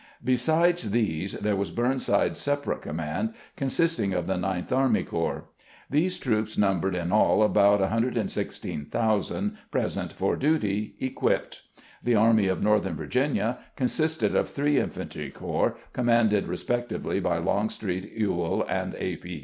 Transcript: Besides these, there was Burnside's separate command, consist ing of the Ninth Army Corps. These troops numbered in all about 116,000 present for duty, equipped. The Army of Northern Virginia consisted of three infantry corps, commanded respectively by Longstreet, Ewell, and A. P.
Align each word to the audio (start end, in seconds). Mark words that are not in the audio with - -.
Besides 0.25 0.89
these, 0.89 1.33
there 1.33 1.55
was 1.55 1.69
Burnside's 1.69 2.39
separate 2.39 2.81
command, 2.81 3.35
consist 3.55 3.99
ing 3.99 4.13
of 4.15 4.25
the 4.25 4.35
Ninth 4.35 4.71
Army 4.71 5.03
Corps. 5.03 5.43
These 5.91 6.17
troops 6.17 6.57
numbered 6.57 6.95
in 6.95 7.11
all 7.11 7.43
about 7.43 7.81
116,000 7.81 9.57
present 9.69 10.11
for 10.11 10.35
duty, 10.35 10.95
equipped. 10.99 11.61
The 12.03 12.15
Army 12.15 12.47
of 12.47 12.63
Northern 12.63 12.95
Virginia 12.95 13.59
consisted 13.75 14.35
of 14.35 14.49
three 14.49 14.79
infantry 14.79 15.29
corps, 15.29 15.75
commanded 15.93 16.47
respectively 16.47 17.19
by 17.19 17.37
Longstreet, 17.37 18.11
Ewell, 18.11 18.65
and 18.67 18.95
A. 18.97 19.17
P. 19.17 19.39